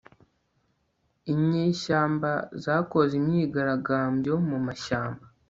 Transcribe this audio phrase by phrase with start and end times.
[1.31, 2.31] inyeshyamba
[2.63, 5.23] zakoze imyigaragambyo mumashyamba